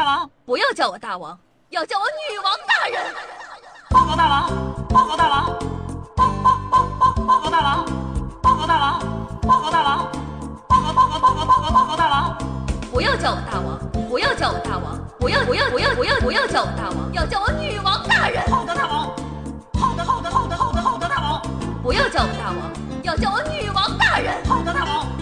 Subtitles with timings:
[0.00, 3.14] 大王，不要叫我大王，要叫我女王大人。
[3.90, 4.50] 报告大王，
[4.88, 5.44] 报告大王，
[6.16, 7.84] 报报报报报告大王，
[8.40, 8.98] 报告大王，
[9.42, 10.10] 报告大王，
[10.66, 12.38] 报告报告报告报告报告大王。
[12.90, 13.78] 不要叫我大王，
[14.08, 18.42] 不要叫我大王，不要不要不要不要不要叫我大王，要叫我女王大人。
[18.50, 19.04] 好的，大王。
[19.78, 21.42] 好的，好的，好的，好的，好的，大王。
[21.82, 22.72] 不要叫我大王，
[23.02, 24.42] 要叫我女王大人。
[24.48, 25.19] 好的，大王。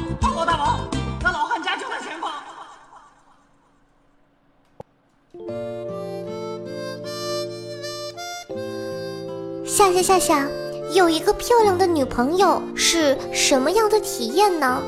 [9.65, 10.49] 夏夏夏夏，
[10.95, 14.83] 有一个漂亮的女朋友是什么样的体验呢？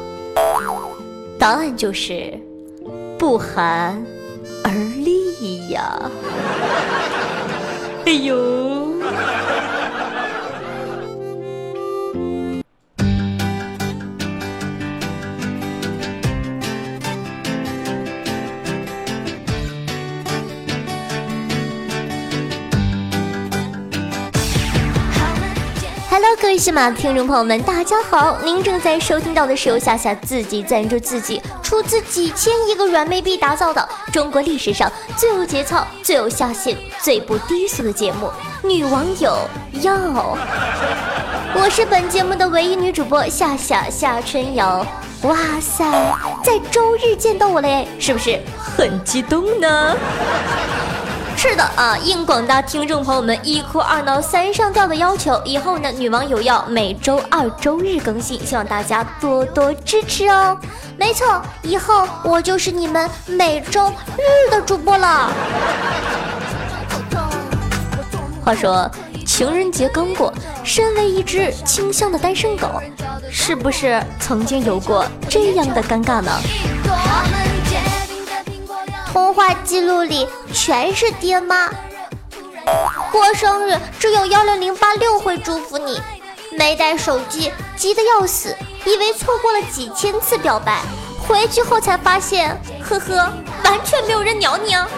[1.38, 2.32] 答案就是
[3.18, 4.04] 不寒
[4.62, 6.10] 而栗呀！
[8.04, 8.34] 哎呦
[26.38, 28.38] 各位喜马的听众朋友们，大家好！
[28.45, 38.30] 您正在收听到的是由夏夏自己赞助自己，出资几千亿个软妹币打造的中国历史上最有节操、最有下限、最不低俗的节目
[38.66, 39.36] 《女网友
[39.82, 39.95] 要》。
[41.52, 44.86] 我是本节目的唯一女主播夏夏夏春瑶。
[45.23, 45.84] 哇塞，
[46.45, 49.96] 在周日见到我嘞，是不是很激动呢？
[51.43, 60.55] 是的啊，应广大听众朋友们一哭二闹三上吊的要求，以后呢，女网友要每周二、周日更新，希望大家多多支持哦。
[60.99, 65.32] 没错，以后我就是你们每周日的主播了。
[68.44, 68.91] 话说
[69.25, 70.31] 情人节刚过，
[70.62, 72.69] 身为一只清香的单身狗，
[73.31, 76.31] 是不是曾经有过这样的尴尬呢？
[79.12, 81.69] 通话记录里全是爹妈，
[83.11, 86.00] 过生日只有幺零零八六会祝福你，
[86.56, 88.56] 没带手机急得要死，
[88.87, 90.81] 以为错过了几千次表白，
[91.26, 92.56] 回去后才发现，
[92.88, 93.32] 呵呵，
[93.65, 94.88] 完全没有人鸟你啊！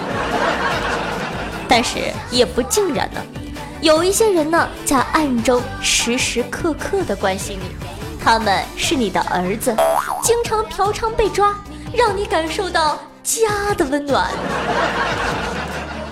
[1.67, 3.21] 但是也不尽然呢，
[3.81, 7.75] 有一些人呢在暗中时时刻刻的关心你，
[8.22, 9.75] 他们是你的儿子，
[10.22, 11.55] 经常嫖娼被抓，
[11.95, 12.99] 让你感受到。
[13.22, 14.28] 家的温暖，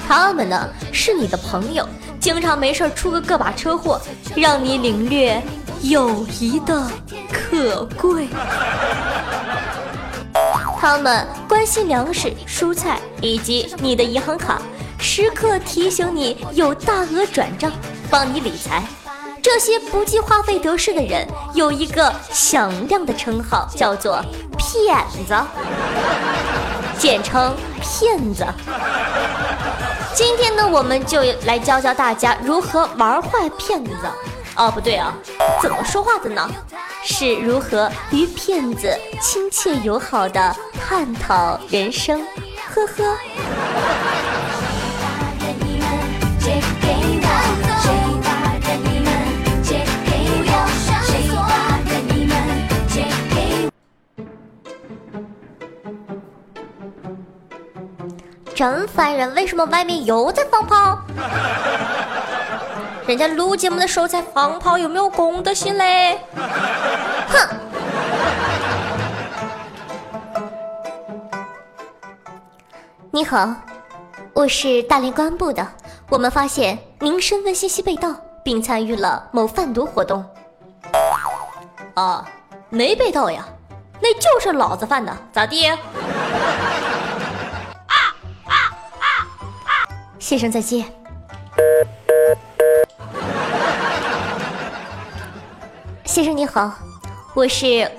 [0.06, 1.86] 他们呢是你的朋友，
[2.20, 4.00] 经常没事出个个把车祸，
[4.36, 5.42] 让你领略
[5.82, 6.88] 友谊的
[7.32, 8.28] 可贵。
[10.80, 14.62] 他们关心粮食、蔬菜以及你的银行卡，
[14.98, 17.70] 时刻提醒你有大额转账，
[18.08, 18.82] 帮你理财。
[19.42, 24.22] 这些不计花费得失的人，有一个响亮的称号，叫做
[24.56, 25.34] 骗子。
[27.00, 28.46] 简称骗子。
[30.14, 33.92] 今天呢，我们就来教教大家如何玩坏骗子。
[34.54, 35.14] 哦，不对啊，
[35.62, 36.46] 怎么说话的呢？
[37.02, 42.20] 是如何与骗子亲切友好的探讨人生。
[42.74, 44.29] 呵呵。
[58.60, 59.32] 真烦人！
[59.32, 60.98] 为什么外面又在放炮？
[63.08, 66.20] 人家录节目的时候在放炮，有没有公德心嘞？
[67.26, 67.48] 哼！
[73.10, 73.50] 你好，
[74.34, 75.66] 我是大连公安部的。
[76.10, 80.22] 我们发现您身份信息被盗，并参与了某贩毒活动。
[81.94, 82.28] 啊，
[82.68, 83.42] 没被盗呀，
[84.02, 85.66] 那就是老子犯的，咋地？
[90.30, 90.86] 先生再见。
[96.04, 96.72] 先生你好，
[97.34, 97.90] 我是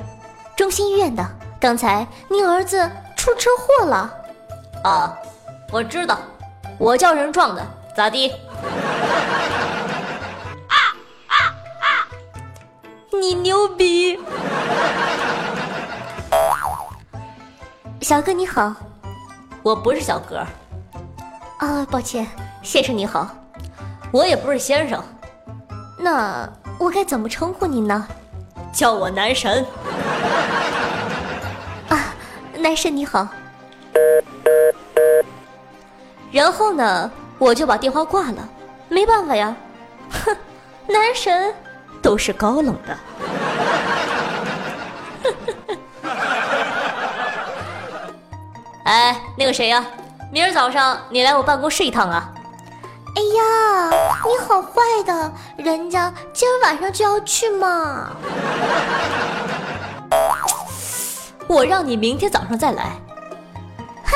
[0.55, 1.29] 中心医院的。
[1.59, 4.13] 刚才您儿子出车祸了。
[4.85, 5.13] 啊，
[5.73, 6.19] 我知道，
[6.77, 7.67] 我叫人撞的，
[7.97, 8.29] 咋地？
[10.69, 10.77] 啊
[11.27, 11.35] 啊
[11.81, 12.07] 啊！
[13.11, 14.17] 你牛逼！
[18.01, 18.73] 小哥你好，
[19.61, 20.47] 我不是小哥。
[21.61, 22.27] 啊，抱歉，
[22.63, 23.29] 先生你好，
[24.11, 24.99] 我也不是先生，
[25.95, 26.49] 那
[26.79, 28.07] 我该怎么称呼您呢？
[28.73, 29.63] 叫我男神。
[31.87, 32.15] 啊，
[32.57, 33.27] 男神你好。
[36.31, 38.49] 然后呢，我就把电话挂了，
[38.89, 39.55] 没办法呀，
[40.09, 40.35] 哼，
[40.87, 41.53] 男神
[42.01, 42.97] 都是高冷的。
[48.85, 49.85] 哎，那个谁呀？
[50.31, 52.29] 明儿早上你来我办公室一趟啊。
[53.17, 53.43] 哎呀，
[54.25, 58.11] 你好坏的，人家今儿晚上就要去嘛。
[61.47, 62.95] 我让你明天早上再来。
[64.05, 64.15] 嗨，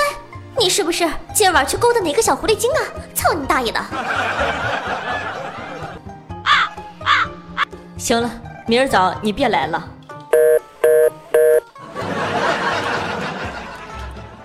[0.57, 2.79] 你是不是今晚去勾搭哪个小狐狸精啊？
[3.13, 3.79] 操你大爷的！
[3.79, 3.91] 啊
[7.03, 7.27] 啊
[7.97, 8.31] 行了，
[8.67, 9.83] 明儿早你别来了。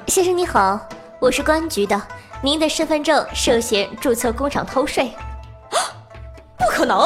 [0.08, 0.81] 先生你好，
[1.20, 2.00] 我是公安局的，
[2.43, 5.12] 您的身份证涉嫌注册工厂偷税。
[6.56, 6.99] 不可能，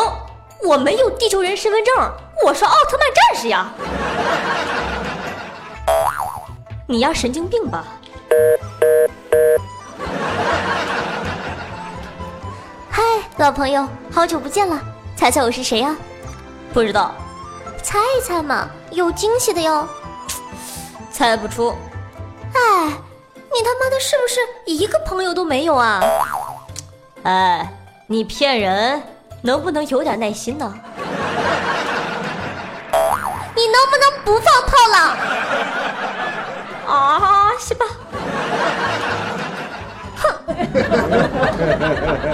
[0.62, 1.93] 我没有地球人身份证，
[2.46, 3.72] 我是奥特曼战士呀！
[6.87, 7.84] 你丫神经病吧？
[12.88, 13.02] 嗨，
[13.38, 14.81] 老朋友，好久不见了，
[15.17, 15.96] 猜猜我是谁呀？
[16.72, 17.12] 不知道，
[17.82, 19.88] 猜一猜嘛，有惊喜的哟。
[21.10, 21.75] 猜不出。
[22.55, 22.93] 哎，
[23.55, 26.01] 你他妈的是不是一个朋友都没有啊？
[27.23, 27.73] 哎，
[28.09, 29.01] 你骗人，
[29.43, 30.75] 能不能有点耐心呢？
[33.55, 35.17] 你能不能不放炮了？
[36.93, 37.87] 啊，是吧。
[40.17, 40.35] 哼。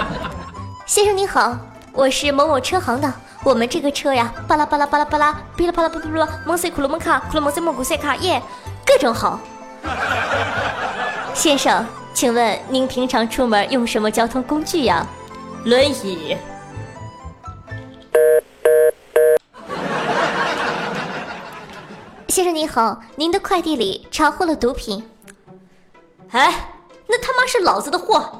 [0.87, 1.55] 先生你好，
[1.93, 3.13] 我是某某车行的。
[3.43, 8.41] 我们这个车呀，巴拉巴拉巴拉巴拉，噼里啪啦啪啪啦，蒙塞库鲁蒙卡，库鲁蒙塞蒙古塞卡耶，
[8.83, 9.39] 各种好。
[11.33, 15.05] 先生，请问您平常出门用什么交通工具呀？
[15.65, 16.37] 轮椅。
[22.27, 25.03] 先生您好，您的快递里查获了毒品。
[26.31, 26.53] 哎，
[27.07, 28.39] 那他妈是老子的货！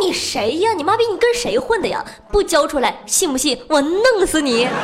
[0.00, 0.72] 你谁呀？
[0.74, 1.06] 你妈逼！
[1.06, 2.04] 你跟谁混的呀？
[2.30, 4.68] 不交出来，信不信我弄死你？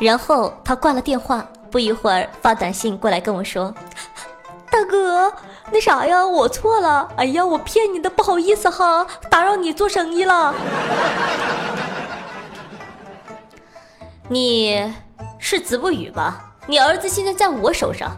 [0.00, 3.74] 然后他挂了电话，不一会儿发短信过来跟我说
[4.70, 5.32] ：“大哥，
[5.70, 7.08] 那啥呀，我错了。
[7.16, 10.54] 哎呀，我骗你的，不好意思哈，打扰你做生意了。
[14.28, 14.94] 你
[15.38, 16.52] 是子不语吧？
[16.66, 18.14] 你儿子现在在我手上。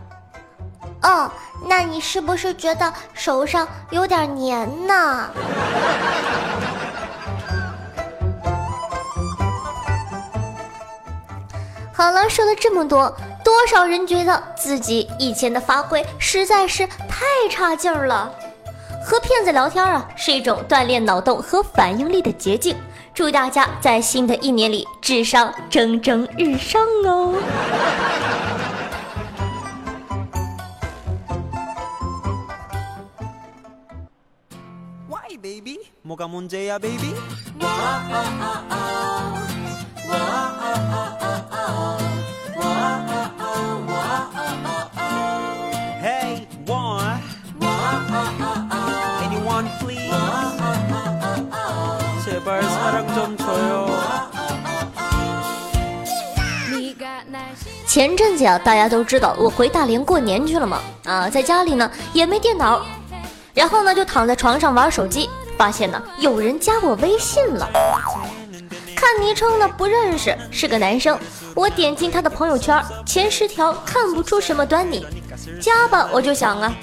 [1.03, 1.31] 哦。”
[1.67, 5.31] 那你是不是觉得手上有点黏呢？
[11.95, 18.33] 好了，说了这么多，多少人觉得自己以前的发挥实在是太差劲儿了。
[19.05, 22.75] 和骗子聊天啊，是一种锻炼脑洞和反应力的捷径。
[23.13, 27.35] 祝大家在新的一年里智商蒸蒸日上哦
[35.43, 37.13] ！baby moga monjeya baby
[40.81, 41.14] hey
[57.95, 62.85] 前阵子呀，大家都知道我回大连过年去了嘛，啊，在家里呢也没电脑。
[63.55, 67.71] 然后呢，就躺在床上玩手机，发现呢有人加我微信了，
[68.97, 71.17] 看昵称呢不认识，是个男生。
[71.55, 75.07] 我点进他的朋友圈，前十条看不出什么端倪，
[75.61, 76.09] 加吧。
[76.11, 76.75] 我就想啊，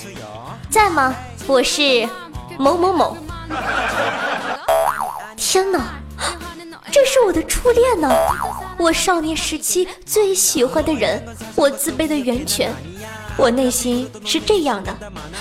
[0.69, 1.13] 在吗？
[1.45, 2.07] 我是
[2.57, 3.17] 某某某。
[5.35, 5.81] 天哪，
[6.89, 8.09] 这是我的初恋呢，
[8.81, 11.23] 我少年时期最喜欢的人，
[11.55, 12.73] 我自卑的源泉。
[13.37, 14.91] 我内心是这样的，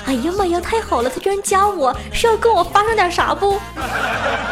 [0.04, 1.08] 哎呀妈呀，太好了！
[1.08, 3.58] 他居然加我，是要跟我发生点啥不？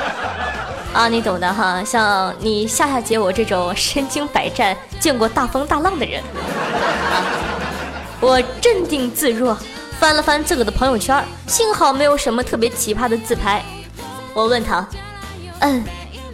[0.93, 6.23] 啊，你懂的哈，像你夏夏姐我这种身经百战、见过大风大浪的人，
[8.21, 9.57] 我镇定自若，
[10.01, 13.63] 翻了翻自个的朋友圈，幸好没有什么特别奇葩的自拍。
[14.35, 14.87] 我问他，
[15.61, 15.85] 嗯，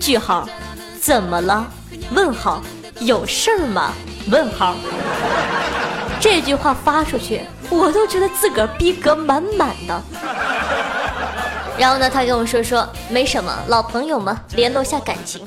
[0.01, 0.49] 句号，
[1.01, 1.67] 怎么了？
[2.15, 2.63] 问号，
[3.01, 3.93] 有事儿吗？
[4.31, 4.77] 问号。
[6.21, 10.03] 这句话发出去，我都觉得自个儿逼格满满的。
[11.77, 15.45] 然后呢，他跟我说说没什么，老朋友嘛，联络下感情。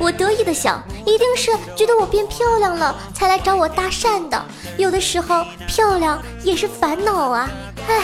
[0.00, 4.44] 我得意的想，一定是觉得我变漂亮了才来找我搭讪的。
[4.76, 7.48] 有的时候漂亮也是烦恼啊，
[7.88, 8.02] 唉。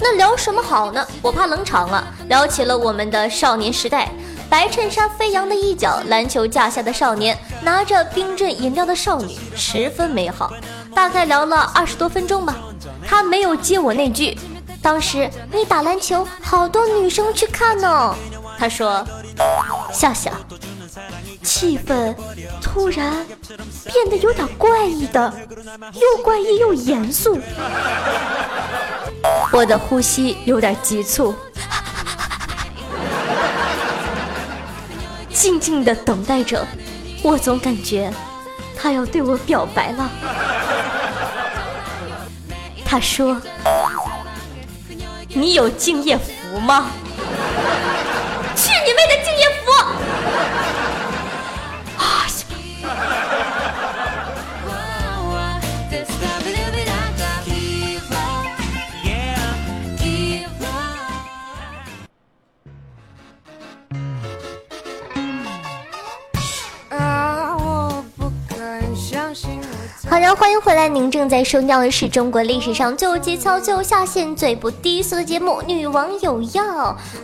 [0.00, 1.06] 那聊什么好呢？
[1.20, 4.08] 我怕冷场了，聊起了我们的少年时代。
[4.52, 10.52] 白衬衫飞扬的一角，篮球架下的少年，拿着冰镇饮料的少女，十分美好。
[10.94, 12.54] 大概聊了二十多分钟吧，
[13.08, 14.38] 他没有接我那句。
[14.82, 18.14] 当时你打篮球，好多女生去看呢。
[18.58, 19.02] 他说：
[19.90, 20.30] 笑笑，
[21.42, 22.14] 气氛
[22.60, 23.26] 突然
[23.90, 25.32] 变得有点怪异的，
[25.94, 27.40] 又怪异又严肃。
[29.50, 31.34] 我的呼吸有点急促，
[35.42, 36.64] 静静的等待着。
[37.20, 38.12] 我总感觉
[38.76, 40.08] 他要对我表白了。
[42.84, 43.42] 他说
[45.34, 46.92] ：“你有敬业福吗？”
[70.12, 70.88] 好的，欢迎回来！
[70.88, 76.62] 您正在收听的是中国历史上最有节操、最有下限、最不低俗的节目《女王有药》，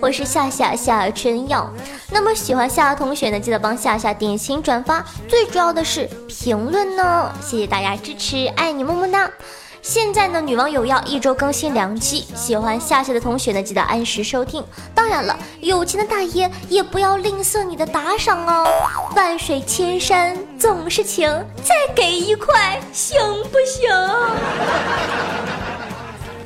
[0.00, 1.70] 我是夏夏夏春药。
[2.10, 9.30] 那么喜欢夏夏同学呢，记得帮夏夏点心转发，最主要的是评论呢，谢谢大家支持，爱你么么哒！
[9.88, 14.62] 现在呢，女王有药一周更新两期，喜欢夏夏的同学呢，记得按时收听。
[14.94, 18.70] 当然了，有钱的大爷也不要吝啬你的打赏哦。
[19.16, 21.26] 万水千山总是情，
[21.64, 23.88] 再给一块行不行？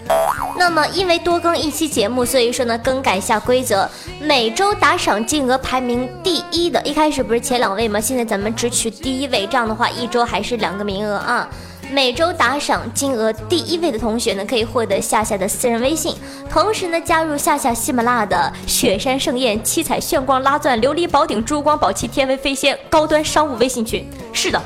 [0.57, 8.01] 那么，因为多更一期节目，所以说呢，更改一下规则，每周打赏金额排名第一的，一开始不是前两位吗？
[8.01, 11.49] 现在咱们只取第一位，这样的话一周还是两个名额啊。
[11.93, 16.17] 每周打赏金额第一位的同学呢，可以获得夏夏的私人微信，
[16.51, 24.09] 同时呢，加入夏夏喜马拉雅的雪山盛宴、七彩炫光、拉钻、琉璃宝顶、珠光宝气、天为飞仙高端商务微信群。
[24.33, 24.59] 是的，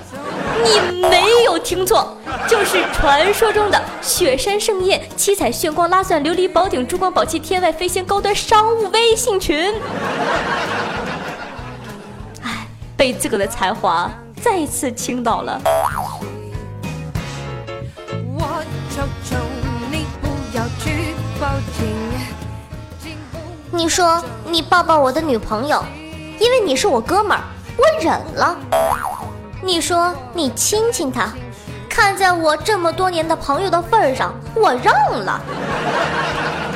[0.63, 2.17] 你没有听错，
[2.49, 9.75] 就是传说中的雪山盛宴、七彩炫光、拉钻、琉璃宝顶、珠光宝气、天外飞仙高端商务微信群。
[12.45, 14.09] 哎，被自个的才华
[14.41, 15.61] 再一次倾倒了。
[23.71, 25.85] 你说你抱抱我的女朋友，
[26.39, 27.45] 因为你是我哥们儿，
[27.77, 28.57] 我忍了。
[29.63, 31.33] 你说你亲亲她，
[31.89, 35.41] 看在我这么多年的朋友的份上，我让了。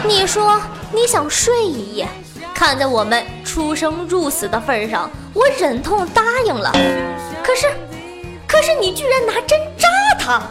[0.04, 0.60] 你说
[0.92, 2.06] 你想睡一夜，
[2.54, 6.70] 看在我们出生入死的份上，我忍痛答应了。
[7.42, 7.66] 可是，
[8.46, 10.42] 可是你居然拿针扎他！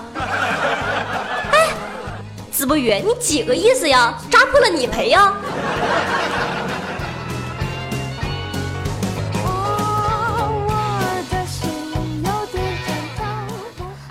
[2.60, 4.14] 子不语，你几个意思呀？
[4.30, 5.34] 扎破了你赔呀！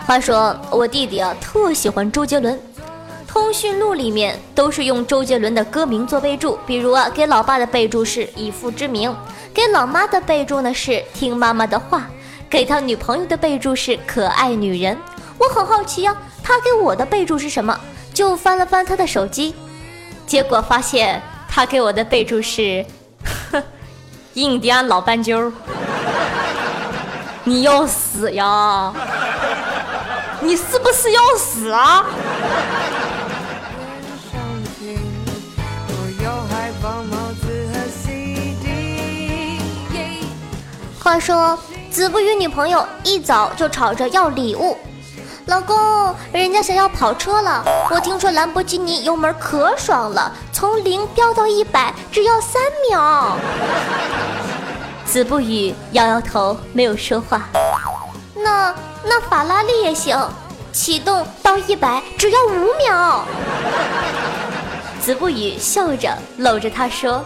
[0.07, 2.59] 话说我弟弟啊，特喜欢周杰伦，
[3.27, 9.15] 通讯录里面都是用周杰伦的歌名做备注，比如啊，给老爸的备注是以父之名，
[9.53, 12.09] 给老妈的备注呢是听妈妈的话，
[12.49, 14.97] 给他女朋友的备注是可爱女人。
[15.37, 17.79] 我很好奇呀，他给我的备注是什么？
[18.19, 19.55] 就翻了翻他的手机，
[20.27, 22.85] 结果发现他给我的备注是
[24.35, 25.53] 印第安老斑鸠。
[27.47, 28.93] 你要死呀！
[30.41, 32.05] 你是不是要死啊？
[40.99, 41.57] 话说，
[41.89, 44.77] 子不语女朋友一早就吵着要礼物。
[45.49, 47.65] 老公，人家想要跑车了。
[47.91, 53.35] 我听说兰博基尼油门可爽了，从零飙到一百只要三秒。
[55.07, 57.49] 子不语摇摇头，没有说话。
[58.35, 60.31] 那那法拉利也行，
[60.71, 63.25] 启动到一百只要五秒。
[65.01, 67.25] 子不语笑着搂着他说：“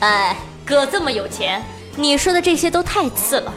[0.00, 1.62] 哎，哥这么有钱，
[1.94, 3.52] 你说的这些都太次了。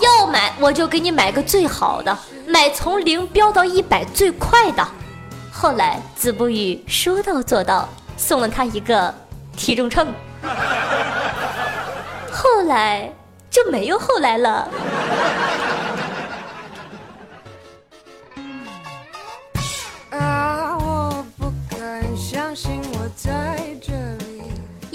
[0.00, 2.16] 要买我就给你买个最好的，
[2.46, 4.86] 买从零飙到一百最快的。”
[5.52, 9.14] 后来子不语说到做到，送了他一个
[9.56, 10.06] 体重秤。
[12.30, 13.10] 后来
[13.50, 14.68] 就没有后来了。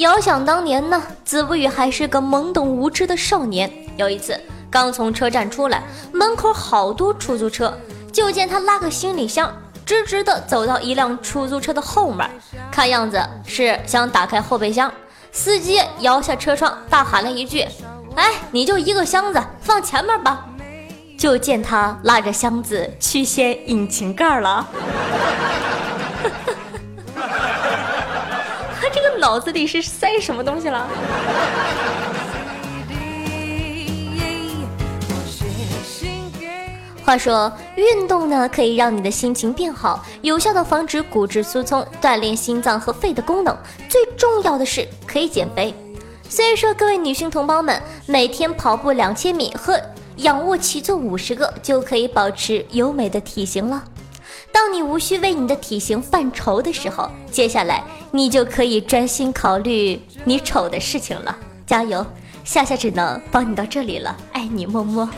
[0.02, 3.72] 遥想当年呢，子不语还是个懵懂无知的少年。
[3.98, 4.36] 有一次，
[4.68, 7.72] 刚从车站出来，门口好多出租车，
[8.12, 9.56] 就见他拉个行李箱，
[9.86, 12.28] 直直的走到一辆出租车的后面，
[12.72, 14.92] 看样子是想打开后备箱。
[15.32, 17.64] 司机摇下车窗，大喊了一句
[18.18, 20.48] ：“哎，你就一个箱子，放前面吧。”
[21.16, 24.68] 就见他拉着箱子去掀引擎盖了。
[29.22, 30.88] 脑子里是塞什么东西了？
[37.06, 43.56] 话说，运动呢可以让你的心情变好，有效的防止骨质疏松，锻炼心脏和肺的功能。
[43.88, 45.72] 最重要的是可以减肥。
[46.28, 49.80] 所以说，各位女性同胞们，每天跑步两千米和
[50.16, 53.84] 仰卧起坐五十个，就可以保持优美的体型了。
[54.54, 61.36] 当你无需为你的体型犯愁的时候，接下来你就可以专心考虑你丑的事情了。
[61.66, 62.06] 加油，
[62.44, 65.10] 夏夏只能帮你到这里了，爱你么么。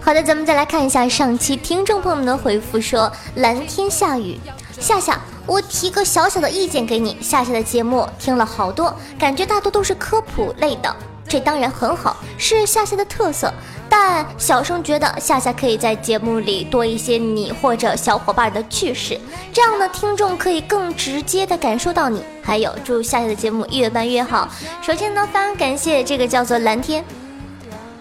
[0.00, 4.38] 好的，咱们再来看一下上期听众朋友们的回复，说蓝天下雨，
[4.78, 10.94] 夏夏，我提个小小的意见给你，夏夏的节目听了好多，感觉大多都是科普类的，
[11.28, 13.52] 这当然很好，是夏夏的特色，
[13.88, 19.20] 但小生觉得夏夏可以在节目里多一些你或者小伙伴的趣事，
[19.52, 22.24] 这样呢，听众可以更直接的感受到你。
[22.42, 24.48] 还有，祝夏夏的节目越办越好。
[24.80, 27.04] 首先呢，非常感谢这个叫做蓝天，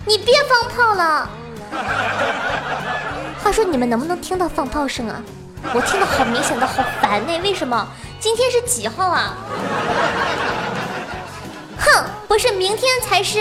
[0.05, 1.29] 你别放炮了。
[3.43, 5.21] 话说你们能不能听到放炮声啊？
[5.71, 7.33] 我听到好明显的，好烦呢。
[7.43, 7.87] 为什么？
[8.19, 9.35] 今天是几号啊？
[11.77, 13.39] 哼，不是明天才是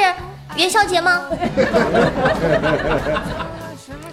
[0.56, 1.22] 元宵节吗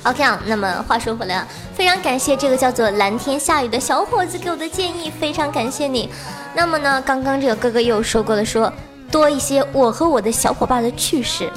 [0.04, 6.12] ？OK 啊，那么话说回来啊，非常感谢这个叫做蓝天下雨的小伙子给我的建议，非常感谢你。
[6.54, 8.72] 那么呢，刚刚这个哥哥又说过了，说
[9.12, 11.52] 多一些我和我的小伙伴的趣事。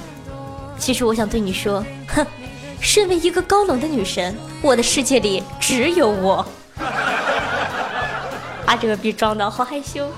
[0.79, 2.27] 其实我想对你说，哼。
[2.83, 6.45] 身为一个高冷的女神，我的世界里只有我。
[8.67, 10.11] 把这个逼装的好害羞。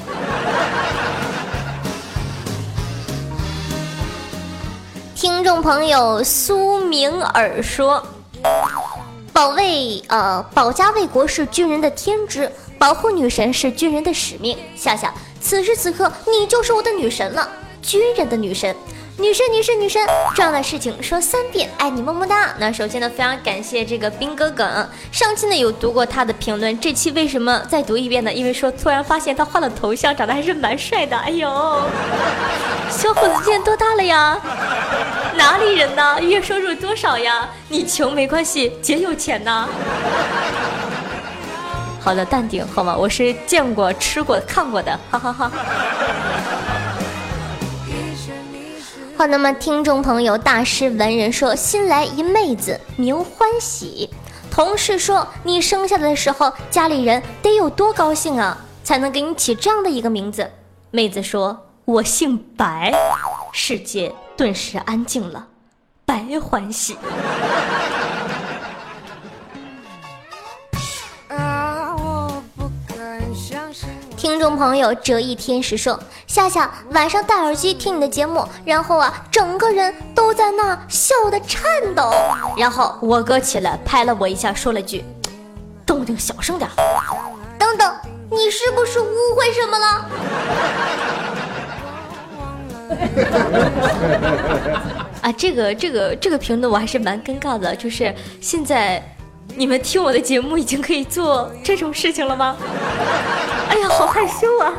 [5.15, 8.03] 听众朋友苏明尔说
[9.31, 14.57] ：“保卫呃保家卫国是军人的天职，保护女神是军人的使命。
[14.75, 17.47] 夏夏，此时此刻你就是我的女神了，
[17.83, 18.75] 军人的女神。”
[19.17, 22.53] 女神，女神，女神，重要的事情说三遍，爱你么么哒。
[22.59, 28.33] 那首先呢，非常感谢这个兵哥哥，上期呢有读过他的评论，这期为什么再读一遍呢？
[28.33, 31.17] 因为说突然发现他换了头像，长得还是蛮帅的。
[31.17, 31.49] 哎呦，
[32.91, 34.37] 小伙子今年多大了呀？
[35.37, 36.21] 哪里人呢？
[36.21, 37.49] 月收入多少呀？
[37.69, 39.69] 你穷没关系，姐有钱呢。
[42.01, 42.97] 好的，淡定好吗？
[42.97, 45.53] 我是见过、吃过、看过的，哈哈哈。
[49.17, 54.11] 好，那么听众朋友，大师文人说新来一妹子名欢喜，
[54.51, 60.51] 同事说你生下来的时候家里人得有多高兴啊，才能给你起这样的一个名字？
[60.91, 62.93] 妹子说我姓白，
[63.53, 65.47] 世界顿时安静了，
[66.05, 66.97] 白欢喜。
[74.45, 82.13] 众朋友，折翼天使说：“夏夏晚上戴耳机听你的节目，然后啊，整个人都在那笑的颤抖。
[82.55, 85.03] 然后我哥起来拍了我一下，说了句：
[85.87, 86.71] 动静小声点。
[87.59, 87.91] 等等，
[88.31, 89.87] 你是不是误会什么了？
[95.23, 99.03] 啊，这个这个这个评论我还是蛮尴尬的，就是现在。”
[99.57, 102.57] 你们听我的节目已经可以做这种事情了吗？
[103.71, 104.73] 哎呀，好害羞啊！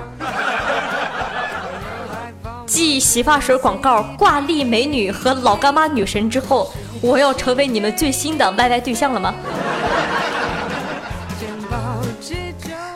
[2.66, 9.34] 继洗发水广告挂历美女和老干妈女神之后，我要成为你们最新的 YY 对象了吗？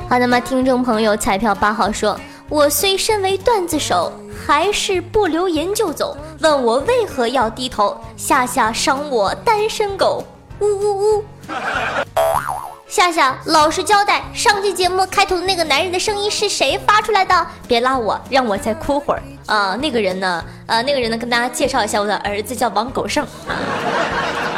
[0.09, 0.39] 好的吗？
[0.39, 4.11] 听众朋友，彩票八号说：“我虽身为段子手，
[4.45, 6.17] 还是不留言就走。
[6.39, 7.95] 问我为何要低头？
[8.17, 10.23] 下下伤我单身狗。”
[10.59, 11.23] 呜呜呜！
[12.89, 17.47] 夏夏，老实交代，上期节目开头那个男人的声音是谁发出来的？
[17.67, 19.77] 别拉我，让我再哭会儿啊！
[19.79, 20.43] 那个人呢？
[20.65, 21.17] 呃，那个人呢？
[21.17, 23.53] 跟大家介绍一下，我的儿子叫王狗剩啊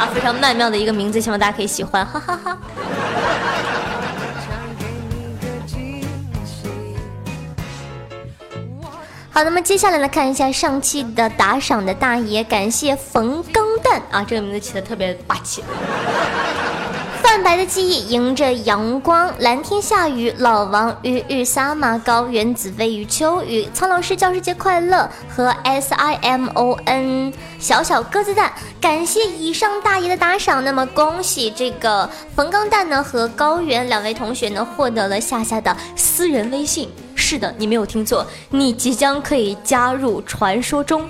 [0.00, 2.58] 啊，非常曼妙的一个名字，希望大家可以喜欢，哈哈哈。
[9.30, 15.62] 好，那么接下来来看一下上期的打赏的大爷，感谢冯钢蛋啊，这个名字起的特别霸气。
[17.32, 30.62] 泛白的记忆，迎着阳光，蓝天下雨，老王与玉萨玛，高原紫薇与秋雨，苍老师教师节快乐和 S I M O N 小小鸽子蛋，感谢以上大爷的打赏。
[30.62, 36.90] 那么恭喜这个冯钢蛋呢和高原两位同学呢获得了夏夏的私人微信。
[37.14, 41.08] 是的，你没有听错，你即将可以加入传说中。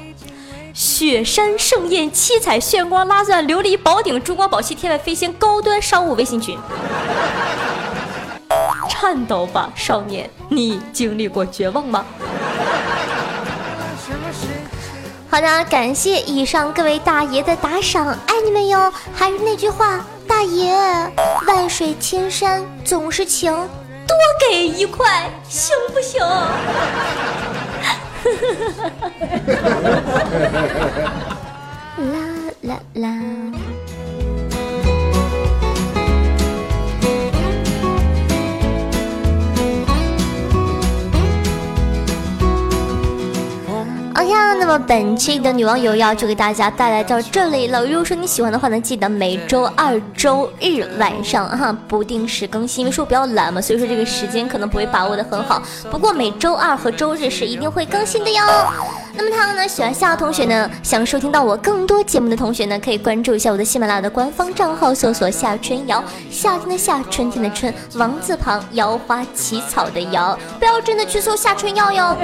[0.75, 6.59] 雪山盛宴，七彩炫光拉钻，琉璃宝顶，珠光宝气，天外飞仙，高端商务微信群。
[8.89, 12.05] 颤抖吧，少年，你经历过绝望吗？
[15.29, 18.93] 好的，感谢以上各位大爷的打赏，爱你们哟！
[19.15, 20.75] 还是那句话，大爷，
[21.47, 24.17] 万水千山总是情，多
[24.49, 26.21] 给一块行不行？
[31.99, 33.72] 啦 啦 啦。
[44.59, 47.85] 那么本期的女王有药就给大家带来到这里了。
[47.85, 55.63] 如果说你喜欢的话呢，记得每周二、周日晚上哈不定时更新，因为说比较懒嘛，所以说这个时间可能不会把握的很好。
[55.91, 58.43] 不过每周二和周日是一定会更新的哟。
[59.15, 72.17] 那么他呢，喜欢夏同学呢，想收听到我更多节目的同学呢，可以关注一下我的喜马拉雅的官方账号，搜索夏春瑶，夏天的夏，春天的春，王字旁，瑶花起草的瑶，不要真的去搜夏春瑶哟。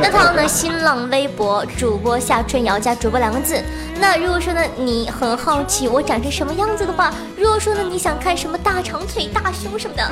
[0.00, 3.62] 那他呢，新浪微博主播夏春瑶加主播两个字。
[4.00, 10.02] 那如果说呢，你很好奇我长成什么样子的话，如果说呢，你想看什么大长腿、大胸什么的，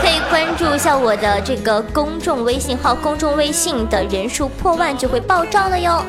[0.00, 6.04] 可以关注一下我的这个公众微信号，公众微信的人数破万就会爆照了哟。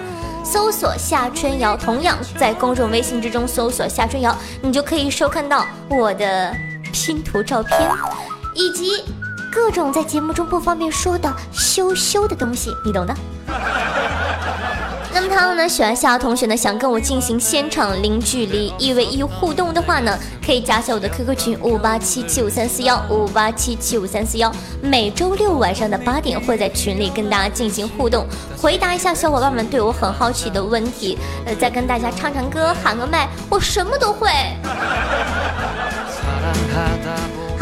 [0.46, 6.54] 搜索夏春瑶，同样在公众微信之中搜索夏春瑶，你就可以收看到我的
[6.92, 7.90] 拼图照片，
[8.54, 9.06] 以及
[9.50, 13.16] 各种在节目中不方便说的羞羞的东西，你懂的。
[15.14, 28.26] 那么他们呢，喜欢夏同学呢，想跟我进行现场零距离一 v 一互动的话呢，可以加下我的 QQ 群五八七七五三四幺五八七七五三四幺，每周六晚上的八点会在群里跟大家进行互动，
[28.58, 34.30] 回答一下小伙伴们对我很好奇的问题，呃，再跟大家唱唱歌，喊个麦，我什么都会。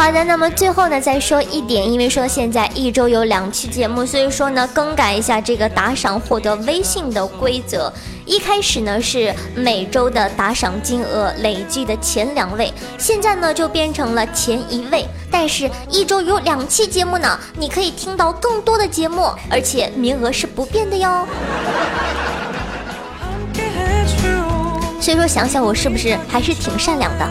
[0.02, 7.94] 好的，那么最后呢，再说一点，因为说现在一周有两期节目，所以说呢，更改一下这个打赏获得微信的规则。
[8.26, 15.06] 一开始呢是每周的打赏金额累计的前两位，现在呢就变成了前一位。
[15.30, 21.28] 但是，一周有两期节目呢，你可以听到更多的节目，而且名额是不变的哟。
[25.00, 27.30] 所以说，想想我是不是还是挺善良的？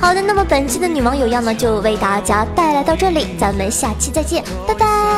[0.00, 5.10] 好的那么本期的女王有样呢就为大家带来到这里咱们下期再见拜拜。